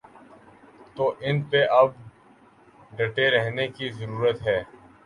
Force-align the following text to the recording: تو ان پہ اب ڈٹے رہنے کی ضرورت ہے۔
تو 0.95 1.03
ان 1.21 1.35
پہ 1.49 1.61
اب 1.79 1.89
ڈٹے 2.97 3.25
رہنے 3.31 3.67
کی 3.75 3.89
ضرورت 3.91 4.37
ہے۔ 4.47 4.59